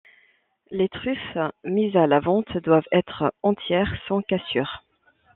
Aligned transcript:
Les 0.71 0.89
truffes 0.89 1.37
mises 1.63 1.95
à 1.95 2.07
la 2.07 2.19
vente 2.19 2.57
doivent 2.57 2.87
être 2.91 3.31
entières, 3.43 3.93
sans 4.07 4.23
cassure. 4.23 4.81